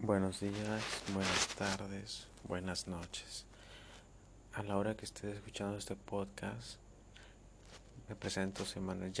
Buenos 0.00 0.38
días, 0.38 1.02
buenas 1.12 1.48
tardes, 1.56 2.28
buenas 2.44 2.86
noches. 2.86 3.46
A 4.54 4.62
la 4.62 4.76
hora 4.76 4.96
que 4.96 5.04
estés 5.04 5.34
escuchando 5.34 5.76
este 5.76 5.96
podcast, 5.96 6.76
me 8.08 8.14
presento, 8.14 8.64
soy 8.64 8.80
Manuel. 8.80 9.12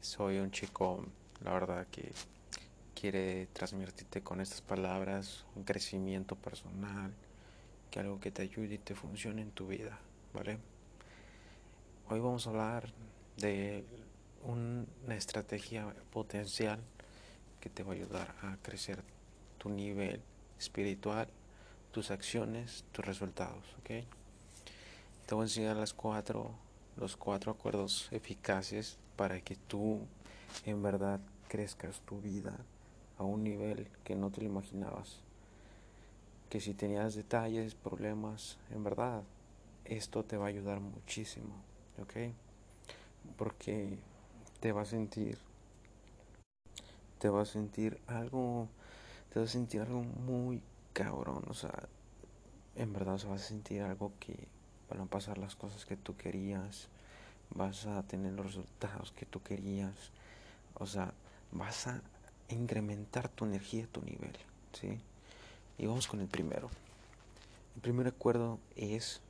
Soy 0.00 0.38
un 0.38 0.50
chico, 0.52 1.04
la 1.44 1.52
verdad, 1.52 1.86
que 1.88 2.12
quiere 2.98 3.46
transmitirte 3.52 4.22
con 4.22 4.40
estas 4.40 4.62
palabras 4.62 5.44
un 5.54 5.64
crecimiento 5.64 6.34
personal, 6.34 7.12
que 7.90 8.00
algo 8.00 8.18
que 8.18 8.30
te 8.30 8.40
ayude 8.40 8.76
y 8.76 8.78
te 8.78 8.94
funcione 8.94 9.42
en 9.42 9.50
tu 9.50 9.66
vida, 9.66 9.98
¿vale? 10.32 10.58
Hoy 12.08 12.20
vamos 12.20 12.46
a 12.46 12.50
hablar 12.50 12.88
de 13.36 13.84
una 14.44 15.14
estrategia 15.14 15.94
potencial 16.10 16.80
que 17.60 17.68
te 17.68 17.82
va 17.82 17.92
a 17.92 17.96
ayudar 17.96 18.34
a 18.40 18.56
crecer 18.62 19.04
tu 19.66 19.72
nivel 19.72 20.20
espiritual, 20.58 21.26
tus 21.90 22.12
acciones, 22.12 22.84
tus 22.92 23.04
resultados, 23.04 23.64
¿ok? 23.80 24.06
Te 25.26 25.34
voy 25.34 25.42
a 25.42 25.46
enseñar 25.46 25.76
las 25.76 25.92
cuatro, 25.92 26.52
los 26.96 27.16
cuatro 27.16 27.50
acuerdos 27.50 28.08
eficaces 28.12 28.96
para 29.16 29.40
que 29.40 29.56
tú 29.56 29.98
en 30.64 30.82
verdad 30.84 31.18
crezcas 31.48 32.00
tu 32.02 32.20
vida 32.20 32.56
a 33.18 33.24
un 33.24 33.42
nivel 33.42 33.88
que 34.04 34.14
no 34.14 34.30
te 34.30 34.42
lo 34.42 34.46
imaginabas. 34.46 35.16
Que 36.48 36.60
si 36.60 36.72
tenías 36.72 37.16
detalles, 37.16 37.74
problemas, 37.74 38.58
en 38.70 38.84
verdad, 38.84 39.24
esto 39.84 40.22
te 40.22 40.36
va 40.36 40.44
a 40.44 40.48
ayudar 40.48 40.78
muchísimo, 40.78 41.56
¿ok? 42.00 42.32
Porque 43.36 43.98
te 44.60 44.70
va 44.70 44.82
a 44.82 44.84
sentir, 44.84 45.38
te 47.18 47.28
va 47.28 47.42
a 47.42 47.46
sentir 47.46 47.98
algo 48.06 48.68
te 49.36 49.40
vas 49.40 49.50
a 49.50 49.52
sentir 49.52 49.82
algo 49.82 50.02
muy 50.02 50.62
cabrón, 50.94 51.44
o 51.48 51.52
sea, 51.52 51.90
en 52.74 52.94
verdad 52.94 53.20
vas 53.28 53.42
a 53.42 53.46
sentir 53.46 53.82
algo 53.82 54.10
que 54.18 54.48
van 54.88 55.02
a 55.02 55.04
pasar 55.04 55.36
las 55.36 55.54
cosas 55.54 55.84
que 55.84 55.94
tú 55.94 56.16
querías, 56.16 56.88
vas 57.50 57.84
a 57.84 58.02
tener 58.04 58.32
los 58.32 58.46
resultados 58.46 59.12
que 59.12 59.26
tú 59.26 59.42
querías, 59.42 59.92
o 60.72 60.86
sea, 60.86 61.12
vas 61.52 61.86
a 61.86 62.00
incrementar 62.48 63.28
tu 63.28 63.44
energía, 63.44 63.86
tu 63.92 64.00
nivel, 64.00 64.32
¿sí? 64.72 64.98
Y 65.76 65.84
vamos 65.84 66.06
con 66.08 66.20
el 66.20 66.28
primero. 66.28 66.70
El 67.74 67.82
primer 67.82 68.06
acuerdo 68.06 68.58
es 68.74 69.20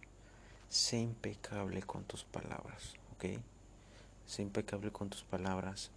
sé 0.68 1.00
impecable 1.00 1.82
con 1.82 2.04
tus 2.04 2.22
palabras, 2.22 2.94
¿ok? 3.16 3.40
Sé 4.24 4.42
impecable 4.42 4.92
con 4.92 5.10
tus 5.10 5.24
palabras, 5.24 5.90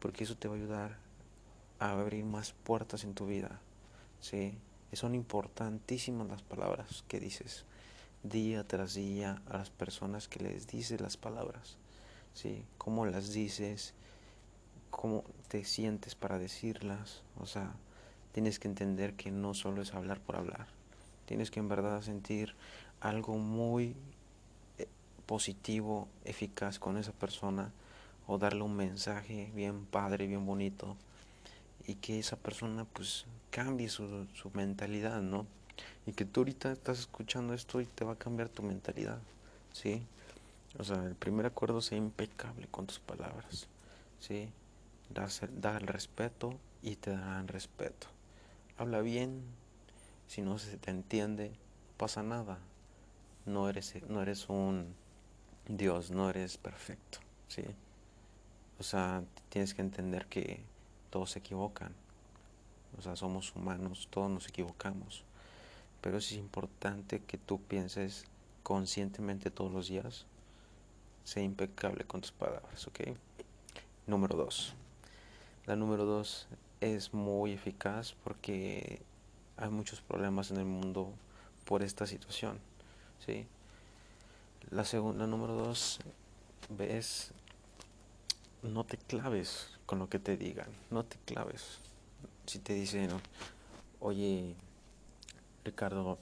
porque 0.00 0.24
eso 0.24 0.36
te 0.36 0.48
va 0.48 0.54
a 0.54 0.58
ayudar 0.58 1.03
abrir 1.78 2.24
más 2.24 2.52
puertas 2.52 3.04
en 3.04 3.14
tu 3.14 3.26
vida. 3.26 3.60
¿sí? 4.20 4.56
Son 4.92 5.14
importantísimas 5.14 6.28
las 6.28 6.42
palabras 6.42 7.04
que 7.08 7.20
dices 7.20 7.64
día 8.22 8.66
tras 8.66 8.94
día 8.94 9.42
a 9.48 9.58
las 9.58 9.70
personas 9.70 10.28
que 10.28 10.40
les 10.40 10.66
dices 10.66 11.00
las 11.00 11.16
palabras. 11.16 11.76
¿sí? 12.32 12.64
Cómo 12.78 13.06
las 13.06 13.32
dices, 13.32 13.94
cómo 14.90 15.24
te 15.48 15.64
sientes 15.64 16.14
para 16.14 16.38
decirlas. 16.38 17.22
O 17.40 17.46
sea, 17.46 17.72
tienes 18.32 18.58
que 18.58 18.68
entender 18.68 19.14
que 19.14 19.30
no 19.30 19.54
solo 19.54 19.82
es 19.82 19.94
hablar 19.94 20.20
por 20.20 20.36
hablar. 20.36 20.68
Tienes 21.26 21.50
que 21.50 21.60
en 21.60 21.68
verdad 21.68 22.02
sentir 22.02 22.54
algo 23.00 23.36
muy 23.36 23.96
eh, 24.78 24.86
positivo, 25.26 26.08
eficaz 26.24 26.78
con 26.78 26.96
esa 26.96 27.12
persona 27.12 27.72
o 28.26 28.38
darle 28.38 28.62
un 28.62 28.76
mensaje 28.76 29.50
bien 29.54 29.86
padre, 29.86 30.26
bien 30.26 30.46
bonito 30.46 30.96
y 31.86 31.96
que 31.96 32.18
esa 32.18 32.36
persona 32.36 32.84
pues 32.84 33.26
cambie 33.50 33.88
su, 33.88 34.26
su 34.34 34.50
mentalidad, 34.50 35.20
¿no? 35.22 35.46
Y 36.06 36.12
que 36.12 36.24
tú 36.24 36.40
ahorita 36.40 36.72
estás 36.72 37.00
escuchando 37.00 37.54
esto 37.54 37.80
y 37.80 37.86
te 37.86 38.04
va 38.04 38.12
a 38.12 38.18
cambiar 38.18 38.48
tu 38.48 38.62
mentalidad, 38.62 39.18
¿sí? 39.72 40.06
O 40.78 40.84
sea, 40.84 41.04
el 41.04 41.14
primer 41.14 41.46
acuerdo 41.46 41.80
sea 41.80 41.98
impecable 41.98 42.66
con 42.68 42.86
tus 42.86 42.98
palabras, 42.98 43.68
¿sí? 44.18 44.48
Da, 45.10 45.76
el 45.76 45.86
respeto 45.86 46.58
y 46.82 46.96
te 46.96 47.10
darán 47.10 47.46
respeto. 47.46 48.08
Habla 48.76 49.00
bien, 49.00 49.42
si 50.26 50.42
no 50.42 50.58
se 50.58 50.76
te 50.78 50.90
entiende, 50.90 51.52
pasa 51.96 52.22
nada. 52.22 52.58
No 53.46 53.68
eres, 53.68 53.94
no 54.08 54.22
eres 54.22 54.48
un 54.48 54.94
Dios, 55.68 56.10
no 56.10 56.30
eres 56.30 56.56
perfecto, 56.58 57.18
¿sí? 57.46 57.62
O 58.80 58.82
sea, 58.82 59.22
tienes 59.50 59.74
que 59.74 59.82
entender 59.82 60.26
que 60.26 60.64
todos 61.14 61.30
se 61.30 61.38
equivocan. 61.38 61.94
O 62.98 63.02
sea, 63.02 63.14
somos 63.14 63.54
humanos, 63.54 64.08
todos 64.10 64.28
nos 64.28 64.48
equivocamos. 64.48 65.22
Pero 66.00 66.18
es 66.18 66.32
importante 66.32 67.20
que 67.20 67.38
tú 67.38 67.60
pienses 67.60 68.24
conscientemente 68.64 69.52
todos 69.52 69.72
los 69.72 69.86
días. 69.86 70.26
Sé 71.22 71.40
impecable 71.44 72.02
con 72.04 72.20
tus 72.20 72.32
palabras, 72.32 72.88
¿ok? 72.88 73.16
Número 74.08 74.36
dos. 74.36 74.74
La 75.66 75.76
número 75.76 76.04
dos 76.04 76.48
es 76.80 77.14
muy 77.14 77.52
eficaz 77.52 78.16
porque 78.24 79.00
hay 79.56 79.70
muchos 79.70 80.00
problemas 80.00 80.50
en 80.50 80.56
el 80.56 80.64
mundo 80.64 81.12
por 81.64 81.84
esta 81.84 82.08
situación, 82.08 82.58
¿sí? 83.24 83.46
La 84.68 84.82
segunda, 84.82 85.28
número 85.28 85.54
dos, 85.54 86.00
ves, 86.70 87.30
no 88.64 88.82
te 88.82 88.96
claves 88.96 89.73
con 89.86 89.98
lo 89.98 90.08
que 90.08 90.18
te 90.18 90.36
digan, 90.36 90.68
no 90.90 91.04
te 91.04 91.16
claves. 91.24 91.78
Si 92.46 92.58
te 92.58 92.74
dicen, 92.74 93.10
oye, 94.00 94.54
Ricardo, 95.64 96.18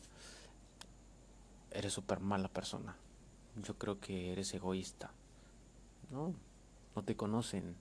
eres 1.71 1.93
súper 1.93 2.21
mala 2.21 2.49
persona, 2.49 2.97
yo 3.63 3.75
creo 3.79 4.01
que 4.01 4.33
eres 4.33 4.53
egoísta. 4.55 5.11
No, 6.11 6.35
no 6.95 7.03
te 7.03 7.17
conocen, 7.17 7.75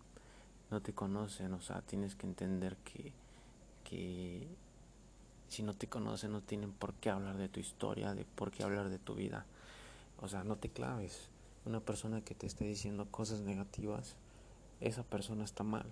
no 0.70 0.82
te 0.82 0.94
conocen, 0.94 1.54
o 1.54 1.62
sea, 1.62 1.82
tienes 1.82 2.16
que 2.16 2.26
entender 2.28 2.78
que, 2.78 3.12
que 3.84 4.48
si 5.52 5.64
no 5.64 5.74
te 5.74 5.88
conocen 5.88 6.32
no 6.32 6.42
tienen 6.42 6.72
por 6.72 6.94
qué 6.94 7.10
hablar 7.10 7.36
de 7.36 7.50
tu 7.50 7.60
historia, 7.60 8.14
de 8.14 8.24
por 8.24 8.52
qué 8.52 8.64
hablar 8.64 8.90
de 8.90 9.00
tu 9.00 9.16
vida. 9.16 9.46
O 10.22 10.30
sea, 10.30 10.46
no 10.46 10.56
te 10.56 10.70
claves. 10.70 11.28
Una 11.66 11.82
persona 11.82 12.22
que 12.22 12.36
te 12.36 12.48
esté 12.48 12.64
diciendo 12.64 13.06
cosas 13.12 13.42
negativas, 13.42 14.16
esa 14.82 15.04
persona 15.04 15.46
está 15.46 15.64
mal. 15.64 15.86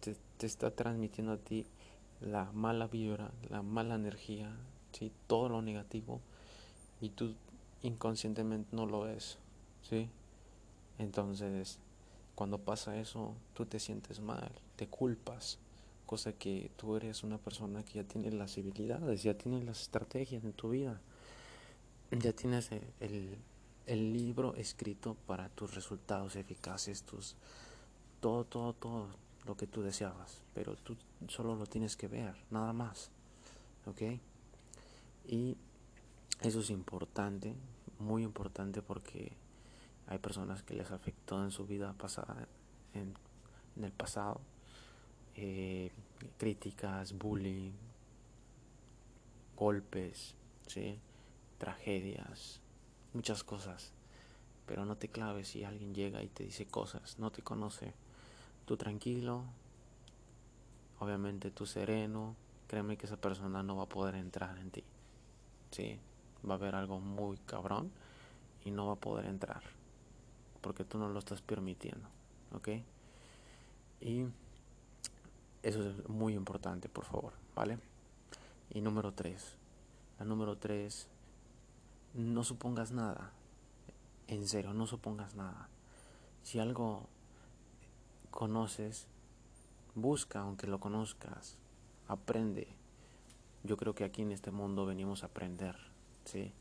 Te, 0.00 0.16
está 0.46 0.70
transmitiendo 0.70 1.32
a 1.32 1.36
ti 1.36 1.66
la 2.20 2.50
mala 2.52 2.86
vibra, 2.86 3.30
la 3.48 3.62
mala 3.62 3.94
energía, 3.94 4.54
¿sí? 4.92 5.12
todo 5.26 5.48
lo 5.48 5.62
negativo 5.62 6.20
y 7.00 7.10
tú 7.10 7.34
inconscientemente 7.82 8.74
no 8.74 8.86
lo 8.86 9.02
ves. 9.02 9.38
¿sí? 9.88 10.08
Entonces, 10.98 11.78
cuando 12.34 12.58
pasa 12.58 12.98
eso, 12.98 13.34
tú 13.54 13.66
te 13.66 13.78
sientes 13.78 14.20
mal, 14.20 14.50
te 14.76 14.86
culpas, 14.86 15.58
cosa 16.06 16.32
que 16.32 16.70
tú 16.76 16.96
eres 16.96 17.22
una 17.22 17.38
persona 17.38 17.84
que 17.84 17.94
ya 17.94 18.04
tiene 18.04 18.30
las 18.32 18.58
habilidades, 18.58 19.22
ya 19.22 19.34
tienes 19.34 19.64
las 19.64 19.82
estrategias 19.82 20.44
en 20.44 20.52
tu 20.52 20.70
vida, 20.70 21.00
ya 22.10 22.32
tienes 22.32 22.70
el, 23.00 23.38
el 23.86 24.12
libro 24.12 24.54
escrito 24.56 25.16
para 25.26 25.48
tus 25.50 25.74
resultados 25.74 26.36
eficaces, 26.36 27.02
tus 27.02 27.36
todo, 28.20 28.44
todo, 28.44 28.74
todo 28.74 29.08
lo 29.46 29.56
que 29.56 29.66
tú 29.66 29.82
deseabas, 29.82 30.42
pero 30.54 30.76
tú 30.76 30.96
solo 31.28 31.54
lo 31.54 31.66
tienes 31.66 31.96
que 31.96 32.08
ver, 32.08 32.34
nada 32.50 32.72
más. 32.72 33.10
¿Ok? 33.86 34.02
Y 35.26 35.56
eso 36.42 36.60
es 36.60 36.70
importante, 36.70 37.54
muy 37.98 38.22
importante 38.22 38.82
porque 38.82 39.32
hay 40.06 40.18
personas 40.18 40.62
que 40.62 40.74
les 40.74 40.90
afectó 40.90 41.42
en 41.42 41.50
su 41.50 41.66
vida 41.66 41.92
pasada, 41.94 42.48
en, 42.94 43.14
el 43.82 43.92
pasado, 43.92 44.40
eh, 45.36 45.90
críticas, 46.36 47.16
bullying, 47.16 47.72
golpes, 49.56 50.34
¿sí? 50.66 50.98
tragedias, 51.58 52.60
muchas 53.14 53.44
cosas. 53.44 53.92
Pero 54.66 54.84
no 54.84 54.96
te 54.96 55.08
claves 55.08 55.48
si 55.48 55.64
alguien 55.64 55.94
llega 55.94 56.22
y 56.22 56.28
te 56.28 56.44
dice 56.44 56.66
cosas, 56.66 57.18
no 57.18 57.30
te 57.30 57.42
conoce 57.42 57.94
tú 58.66 58.76
tranquilo, 58.76 59.44
obviamente 60.98 61.50
tú 61.50 61.66
sereno, 61.66 62.36
créeme 62.68 62.96
que 62.96 63.06
esa 63.06 63.16
persona 63.16 63.62
no 63.62 63.76
va 63.76 63.84
a 63.84 63.88
poder 63.88 64.14
entrar 64.14 64.58
en 64.58 64.70
ti. 64.70 64.84
Sí, 65.70 65.98
va 66.48 66.54
a 66.54 66.56
haber 66.56 66.74
algo 66.74 67.00
muy 67.00 67.36
cabrón 67.38 67.90
y 68.64 68.70
no 68.70 68.86
va 68.86 68.94
a 68.94 68.96
poder 68.96 69.26
entrar 69.26 69.62
porque 70.60 70.84
tú 70.84 70.98
no 70.98 71.08
lo 71.08 71.18
estás 71.18 71.42
permitiendo, 71.42 72.08
¿ok? 72.54 72.68
Y 74.00 74.26
eso 75.62 75.90
es 75.90 76.08
muy 76.08 76.34
importante, 76.34 76.88
por 76.88 77.04
favor, 77.04 77.32
¿vale? 77.54 77.78
Y 78.70 78.80
número 78.80 79.12
tres, 79.12 79.54
la 80.18 80.24
número 80.24 80.56
tres, 80.56 81.08
no 82.14 82.44
supongas 82.44 82.92
nada, 82.92 83.32
en 84.28 84.46
serio, 84.46 84.72
no 84.72 84.86
supongas 84.86 85.34
nada. 85.34 85.68
Si 86.42 86.58
algo 86.58 87.08
conoces, 88.30 89.06
busca 89.94 90.40
aunque 90.40 90.66
lo 90.66 90.80
conozcas 90.80 91.58
aprende. 92.10 92.66
Yo 93.62 93.76
creo 93.76 93.94
que 93.94 94.02
aquí 94.02 94.22
en 94.22 94.32
este 94.32 94.50
mundo 94.50 94.84
venimos 94.84 95.22
a 95.22 95.26
aprender, 95.26 95.76
¿sí? 96.24 96.52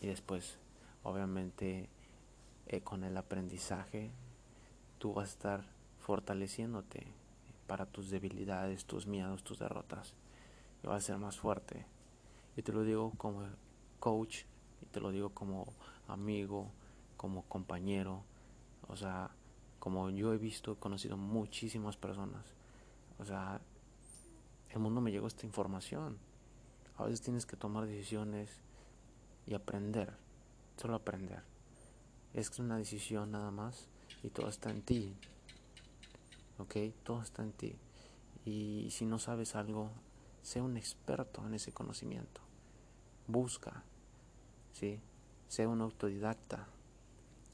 Y 0.00 0.08
después, 0.08 0.58
obviamente, 1.04 1.88
eh, 2.66 2.80
con 2.80 3.04
el 3.04 3.16
aprendizaje, 3.16 4.10
tú 4.98 5.14
vas 5.14 5.28
a 5.28 5.32
estar 5.32 5.64
fortaleciéndote 6.00 7.06
para 7.68 7.86
tus 7.86 8.10
debilidades, 8.10 8.86
tus 8.86 9.06
miedos, 9.06 9.44
tus 9.44 9.60
derrotas. 9.60 10.14
Y 10.82 10.88
vas 10.88 11.04
a 11.04 11.06
ser 11.06 11.18
más 11.18 11.38
fuerte. 11.38 11.86
Y 12.56 12.62
te 12.62 12.72
lo 12.72 12.82
digo 12.82 13.12
como 13.18 13.46
coach, 14.00 14.38
y 14.82 14.86
te 14.86 15.00
lo 15.00 15.12
digo 15.12 15.30
como 15.30 15.72
amigo, 16.08 16.72
como 17.16 17.42
compañero. 17.42 18.24
O 18.88 18.96
sea, 18.96 19.30
como 19.88 20.10
yo 20.10 20.34
he 20.34 20.36
visto, 20.36 20.72
he 20.72 20.76
conocido 20.76 21.16
muchísimas 21.16 21.96
personas. 21.96 22.44
O 23.18 23.24
sea, 23.24 23.58
el 24.68 24.78
mundo 24.80 25.00
me 25.00 25.10
llegó 25.10 25.26
esta 25.26 25.46
información. 25.46 26.18
A 26.98 27.04
veces 27.04 27.22
tienes 27.22 27.46
que 27.46 27.56
tomar 27.56 27.86
decisiones 27.86 28.50
y 29.46 29.54
aprender, 29.54 30.12
solo 30.76 30.94
aprender. 30.94 31.42
Es 32.34 32.58
una 32.58 32.76
decisión 32.76 33.30
nada 33.30 33.50
más 33.50 33.88
y 34.22 34.28
todo 34.28 34.48
está 34.48 34.68
en 34.68 34.82
ti. 34.82 35.16
¿Ok? 36.58 36.76
Todo 37.02 37.22
está 37.22 37.42
en 37.42 37.52
ti. 37.52 37.74
Y 38.44 38.88
si 38.90 39.06
no 39.06 39.18
sabes 39.18 39.54
algo, 39.54 39.90
sé 40.42 40.60
un 40.60 40.76
experto 40.76 41.46
en 41.46 41.54
ese 41.54 41.72
conocimiento. 41.72 42.42
Busca, 43.26 43.84
¿sí? 44.74 45.00
Sé 45.48 45.66
un 45.66 45.80
autodidacta. 45.80 46.66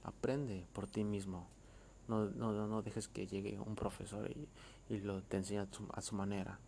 Aprende 0.02 0.66
por 0.72 0.88
ti 0.88 1.04
mismo. 1.04 1.54
No, 2.08 2.26
no, 2.26 2.66
no 2.66 2.82
dejes 2.82 3.08
que 3.08 3.26
llegue 3.26 3.58
un 3.58 3.74
profesor 3.74 4.30
y, 4.30 4.98
lo 4.98 5.22
te 5.22 5.38
enseñe 5.38 5.60
a, 5.60 5.68
a 5.94 6.00
su 6.02 6.14
manera. 6.14 6.58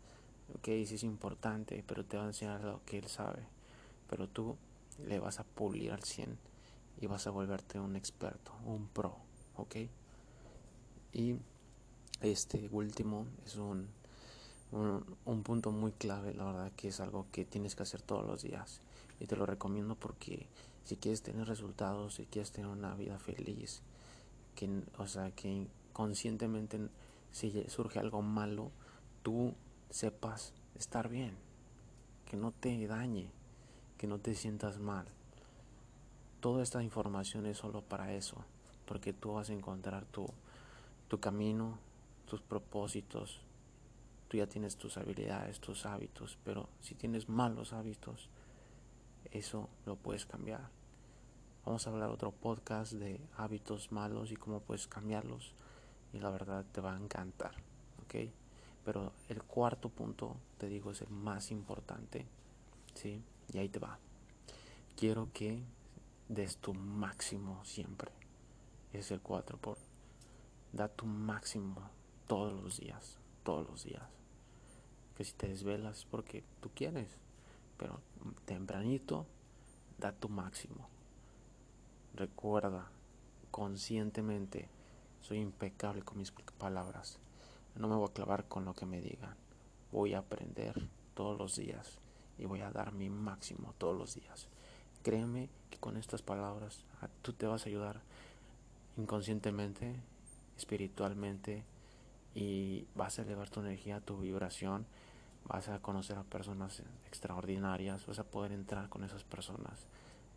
Ok, 0.54 0.64
sí 0.86 0.94
es 0.94 1.02
importante, 1.02 1.84
pero 1.86 2.04
te 2.04 2.16
va 2.16 2.24
a 2.24 2.28
enseñar 2.28 2.62
lo 2.62 2.80
que 2.84 2.98
él 2.98 3.08
sabe. 3.08 3.42
Pero 4.08 4.28
tú 4.28 4.56
le 5.06 5.18
vas 5.18 5.40
a 5.40 5.44
pulir 5.44 5.92
al 5.92 6.02
100 6.02 6.38
y 7.00 7.06
vas 7.06 7.26
a 7.26 7.30
volverte 7.30 7.78
un 7.78 7.96
experto, 7.96 8.52
un 8.64 8.88
pro, 8.88 9.16
¿ok? 9.56 9.76
Y 11.12 11.36
este 12.20 12.68
último 12.72 13.26
es 13.44 13.56
un, 13.56 13.88
un, 14.72 15.04
un, 15.24 15.42
punto 15.42 15.70
muy 15.70 15.92
clave, 15.92 16.34
la 16.34 16.44
verdad 16.44 16.72
que 16.76 16.88
es 16.88 17.00
algo 17.00 17.26
que 17.32 17.44
tienes 17.44 17.74
que 17.74 17.82
hacer 17.82 18.02
todos 18.02 18.26
los 18.26 18.42
días. 18.42 18.80
Y 19.20 19.26
te 19.26 19.36
lo 19.36 19.46
recomiendo 19.46 19.94
porque 19.94 20.46
si 20.84 20.96
quieres 20.96 21.22
tener 21.22 21.46
resultados, 21.46 22.14
si 22.14 22.26
quieres 22.26 22.52
tener 22.52 22.70
una 22.70 22.94
vida 22.94 23.18
feliz, 23.18 23.82
que, 24.56 24.82
o 24.98 25.06
sea, 25.06 25.30
que 25.30 25.68
conscientemente 25.92 26.80
si 27.30 27.64
surge 27.68 28.00
algo 28.00 28.22
malo, 28.22 28.72
tú 29.22 29.54
sepas 29.90 30.52
estar 30.74 31.08
bien, 31.08 31.36
que 32.28 32.36
no 32.36 32.50
te 32.50 32.86
dañe, 32.86 33.30
que 33.98 34.06
no 34.06 34.18
te 34.18 34.34
sientas 34.34 34.78
mal. 34.78 35.06
Toda 36.40 36.62
esta 36.62 36.82
información 36.82 37.46
es 37.46 37.58
solo 37.58 37.82
para 37.82 38.12
eso, 38.14 38.44
porque 38.86 39.12
tú 39.12 39.34
vas 39.34 39.50
a 39.50 39.52
encontrar 39.52 40.04
tu, 40.06 40.26
tu 41.08 41.20
camino, 41.20 41.78
tus 42.26 42.40
propósitos, 42.40 43.40
tú 44.28 44.38
ya 44.38 44.46
tienes 44.46 44.76
tus 44.76 44.96
habilidades, 44.96 45.60
tus 45.60 45.86
hábitos, 45.86 46.38
pero 46.44 46.68
si 46.80 46.94
tienes 46.94 47.28
malos 47.28 47.72
hábitos, 47.72 48.28
eso 49.30 49.68
lo 49.84 49.96
puedes 49.96 50.26
cambiar. 50.26 50.75
Vamos 51.66 51.84
a 51.84 51.90
hablar 51.90 52.10
otro 52.10 52.30
podcast 52.30 52.92
de 52.92 53.20
hábitos 53.36 53.90
malos 53.90 54.30
y 54.30 54.36
cómo 54.36 54.60
puedes 54.60 54.86
cambiarlos 54.86 55.52
y 56.12 56.20
la 56.20 56.30
verdad 56.30 56.64
te 56.70 56.80
va 56.80 56.94
a 56.94 56.96
encantar, 56.96 57.56
¿ok? 58.04 58.30
Pero 58.84 59.12
el 59.28 59.42
cuarto 59.42 59.88
punto, 59.88 60.36
te 60.58 60.68
digo, 60.68 60.92
es 60.92 61.00
el 61.00 61.08
más 61.08 61.50
importante, 61.50 62.24
¿sí? 62.94 63.20
Y 63.52 63.58
ahí 63.58 63.68
te 63.68 63.80
va. 63.80 63.98
Quiero 64.94 65.28
que 65.32 65.60
des 66.28 66.56
tu 66.58 66.72
máximo 66.72 67.64
siempre. 67.64 68.12
Es 68.92 69.10
el 69.10 69.20
cuatro 69.20 69.58
por 69.58 69.76
da 70.72 70.86
tu 70.86 71.04
máximo 71.04 71.90
todos 72.28 72.62
los 72.62 72.78
días, 72.78 73.18
todos 73.42 73.68
los 73.68 73.82
días. 73.82 74.08
Que 75.16 75.24
si 75.24 75.32
te 75.32 75.48
desvelas 75.48 75.98
es 75.98 76.04
porque 76.04 76.44
tú 76.60 76.70
quieres, 76.76 77.08
pero 77.76 77.98
tempranito 78.44 79.26
da 79.98 80.12
tu 80.12 80.28
máximo. 80.28 80.95
Recuerda 82.16 82.88
conscientemente, 83.50 84.70
soy 85.20 85.38
impecable 85.38 86.00
con 86.00 86.16
mis 86.16 86.32
palabras. 86.56 87.18
No 87.74 87.88
me 87.88 87.94
voy 87.94 88.08
a 88.08 88.12
clavar 88.14 88.48
con 88.48 88.64
lo 88.64 88.72
que 88.72 88.86
me 88.86 89.02
digan. 89.02 89.36
Voy 89.92 90.14
a 90.14 90.20
aprender 90.20 90.88
todos 91.12 91.36
los 91.36 91.56
días 91.56 91.98
y 92.38 92.46
voy 92.46 92.62
a 92.62 92.70
dar 92.70 92.92
mi 92.92 93.10
máximo 93.10 93.74
todos 93.76 93.94
los 93.94 94.14
días. 94.14 94.48
Créeme 95.02 95.50
que 95.68 95.76
con 95.76 95.98
estas 95.98 96.22
palabras 96.22 96.86
tú 97.20 97.34
te 97.34 97.46
vas 97.46 97.66
a 97.66 97.68
ayudar 97.68 98.00
inconscientemente, 98.96 99.94
espiritualmente 100.56 101.64
y 102.34 102.86
vas 102.94 103.18
a 103.18 103.22
elevar 103.22 103.50
tu 103.50 103.60
energía, 103.60 104.00
tu 104.00 104.16
vibración, 104.16 104.86
vas 105.44 105.68
a 105.68 105.82
conocer 105.82 106.16
a 106.16 106.22
personas 106.22 106.82
extraordinarias, 107.08 108.06
vas 108.06 108.20
a 108.20 108.24
poder 108.24 108.52
entrar 108.52 108.88
con 108.88 109.04
esas 109.04 109.22
personas, 109.22 109.86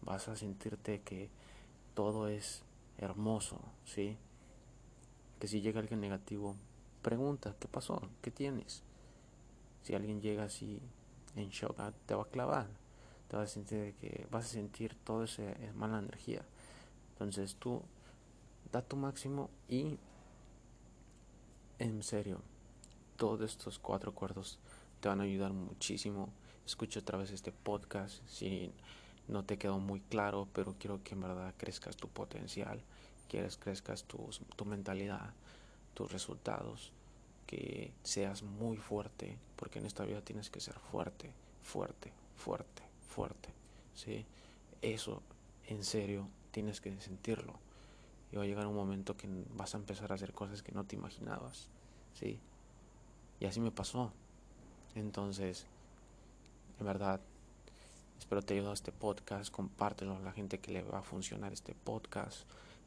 vas 0.01 0.27
a 0.27 0.35
sentirte 0.35 0.99
que 1.03 1.29
todo 1.93 2.27
es 2.27 2.63
hermoso, 2.97 3.59
¿sí? 3.85 4.17
Que 5.39 5.47
si 5.47 5.61
llega 5.61 5.79
alguien 5.79 6.01
negativo, 6.01 6.55
Pregunta, 7.01 7.55
¿qué 7.59 7.67
pasó? 7.69 8.01
¿Qué 8.21 8.29
tienes? 8.29 8.83
Si 9.83 9.95
alguien 9.95 10.21
llega 10.21 10.43
así 10.43 10.81
en 11.35 11.49
shock, 11.49 11.79
ah, 11.79 11.93
te 12.05 12.13
va 12.13 12.23
a 12.23 12.27
clavar. 12.27 12.67
Te 13.29 13.37
vas 13.37 13.51
a 13.51 13.53
sentir 13.53 13.93
que 13.95 14.27
vas 14.29 14.45
a 14.45 14.49
sentir 14.49 14.95
toda 15.05 15.25
esa 15.25 15.43
mala 15.75 15.99
energía. 15.99 16.43
Entonces 17.13 17.55
tú 17.55 17.81
da 18.71 18.81
tu 18.81 18.97
máximo 18.97 19.49
y 19.69 19.97
en 21.79 22.03
serio, 22.03 22.41
todos 23.15 23.49
estos 23.49 23.79
cuatro 23.79 24.11
acuerdos 24.11 24.59
te 24.99 25.07
van 25.07 25.21
a 25.21 25.23
ayudar 25.23 25.53
muchísimo. 25.53 26.29
Escucha 26.65 26.99
otra 26.99 27.17
vez 27.17 27.31
este 27.31 27.53
podcast 27.53 28.21
si 28.27 28.73
no 29.29 29.45
te 29.45 29.57
quedó 29.57 29.79
muy 29.79 30.01
claro, 30.01 30.47
pero 30.53 30.75
quiero 30.79 31.03
que 31.03 31.13
en 31.13 31.21
verdad 31.21 31.53
crezcas 31.57 31.95
tu 31.95 32.07
potencial, 32.09 32.81
quieres 33.27 33.57
crezcas 33.57 34.03
tu, 34.03 34.29
tu 34.55 34.65
mentalidad 34.65 35.33
tus 35.93 36.11
resultados, 36.11 36.93
que 37.45 37.91
seas 38.03 38.43
muy 38.43 38.77
fuerte, 38.77 39.37
porque 39.57 39.79
en 39.79 39.85
esta 39.85 40.05
vida 40.05 40.21
tienes 40.21 40.49
que 40.49 40.61
ser 40.61 40.79
fuerte, 40.79 41.31
fuerte, 41.61 42.13
fuerte, 42.37 42.83
fuerte, 43.09 43.49
¿sí? 43.95 44.25
Eso, 44.81 45.21
en 45.67 45.83
serio, 45.83 46.29
tienes 46.51 46.79
que 46.79 46.99
sentirlo. 47.01 47.53
Y 48.31 48.37
va 48.37 48.43
a 48.43 48.45
llegar 48.45 48.65
un 48.67 48.75
momento 48.75 49.17
que 49.17 49.27
vas 49.55 49.73
a 49.73 49.77
empezar 49.77 50.11
a 50.11 50.15
hacer 50.15 50.31
cosas 50.31 50.63
que 50.63 50.71
no 50.71 50.85
te 50.85 50.95
imaginabas, 50.95 51.67
¿sí? 52.13 52.39
Y 53.41 53.45
así 53.45 53.59
me 53.59 53.71
pasó. 53.71 54.13
Entonces, 54.95 55.65
en 56.79 56.85
verdad, 56.85 57.19
espero 58.19 58.41
te 58.41 58.53
ayude 58.53 58.73
este 58.73 58.91
podcast, 58.91 59.49
compártelo 59.49 60.17
a 60.17 60.19
la 60.19 60.33
gente 60.33 60.59
que 60.59 60.71
le 60.71 60.83
va 60.83 60.99
a 60.99 61.03
funcionar 61.03 61.53
este 61.53 61.73
podcast. 61.73 62.41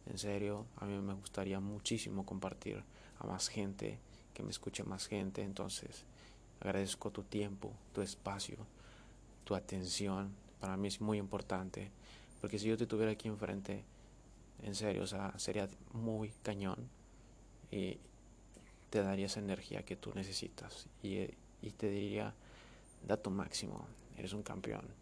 En 0.07 0.19
serio, 0.19 0.67
a 0.77 0.85
mí 0.85 0.97
me 1.01 1.15
gustaría 1.15 1.59
muchísimo 1.59 2.27
compartir 2.27 2.85
a 3.19 3.27
más 3.27 3.49
gente, 3.49 3.99
que 4.35 4.43
me 4.43 4.51
escuche 4.51 4.85
más 4.85 5.07
gente. 5.07 5.43
Entonces, 5.43 6.05
agradezco 6.61 7.11
tu 7.11 7.23
tiempo, 7.23 7.73
tu 7.95 8.03
espacio, 8.03 8.59
tu 9.45 9.55
atención. 9.55 10.35
Para 10.61 10.77
mí 10.77 10.89
es 10.89 11.01
muy 11.01 11.19
importante, 11.19 11.91
porque 12.41 12.59
si 12.59 12.69
yo 12.69 12.77
te 12.77 12.87
tuviera 12.87 13.13
aquí 13.13 13.29
enfrente, 13.29 13.85
en 14.63 14.75
serio, 14.75 15.03
o 15.03 15.07
sea, 15.07 15.33
sería 15.39 15.67
muy 15.93 16.33
cañón 16.43 16.89
y 17.71 17.99
te 18.91 19.03
daría 19.03 19.27
esa 19.27 19.41
energía 19.41 19.83
que 19.83 19.97
tú 19.97 20.13
necesitas 20.15 20.87
y, 21.03 21.23
y 21.63 21.71
te 21.71 21.89
diría, 21.89 22.35
da 23.09 23.17
tu 23.17 23.31
máximo, 23.31 23.87
eres 24.17 24.35
un 24.35 24.43
campeón. 24.43 25.02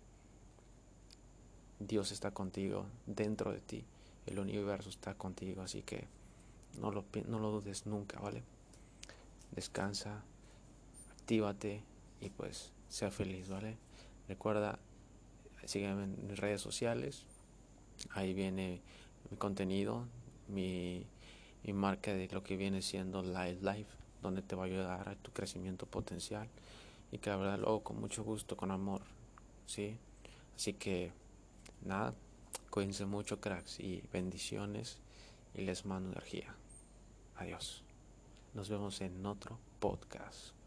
Dios 1.80 2.12
está 2.12 2.30
contigo, 2.30 2.86
dentro 3.06 3.52
de 3.52 3.60
ti, 3.60 3.84
el 4.26 4.38
universo 4.38 4.90
está 4.90 5.14
contigo, 5.14 5.62
así 5.62 5.82
que 5.82 6.06
no 6.78 6.92
lo, 6.92 7.04
no 7.26 7.38
lo 7.38 7.50
dudes 7.50 7.86
nunca, 7.86 8.20
¿vale? 8.20 8.42
Descansa, 9.52 10.22
actívate 11.12 11.82
y 12.20 12.28
pues 12.28 12.70
sea 12.88 13.10
feliz, 13.10 13.48
¿vale? 13.48 13.78
Recuerda, 14.28 14.78
sígueme 15.64 16.04
en 16.04 16.26
mis 16.26 16.38
redes 16.38 16.60
sociales. 16.60 17.24
Ahí 18.10 18.34
viene 18.34 18.80
mi 19.30 19.36
contenido, 19.36 20.06
mi, 20.48 21.06
mi 21.64 21.72
marca 21.72 22.12
de 22.12 22.28
lo 22.28 22.42
que 22.42 22.56
viene 22.56 22.82
siendo 22.82 23.22
Live 23.22 23.58
Life, 23.62 23.90
donde 24.22 24.42
te 24.42 24.54
va 24.54 24.64
a 24.64 24.66
ayudar 24.66 25.08
a 25.08 25.16
tu 25.16 25.32
crecimiento 25.32 25.86
potencial. 25.86 26.48
Y 27.10 27.18
que 27.18 27.30
la 27.30 27.36
verdad 27.36 27.82
con 27.82 28.00
mucho 28.00 28.22
gusto, 28.22 28.56
con 28.56 28.70
amor, 28.70 29.02
¿sí? 29.66 29.96
Así 30.54 30.74
que, 30.74 31.12
nada, 31.82 32.14
cuídense 32.70 33.06
mucho, 33.06 33.40
cracks, 33.40 33.80
y 33.80 34.02
bendiciones 34.12 35.00
y 35.54 35.62
les 35.62 35.86
mando 35.86 36.10
energía. 36.10 36.54
Adiós. 37.36 37.82
Nos 38.54 38.68
vemos 38.68 39.00
en 39.00 39.24
otro 39.26 39.58
podcast. 39.78 40.59